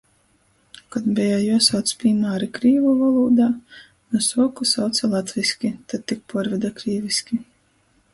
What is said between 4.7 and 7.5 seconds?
sauce latvyski, tod tik puorvede krīvyski.